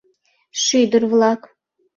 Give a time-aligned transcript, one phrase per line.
[0.63, 1.41] Шӱдыр-влак.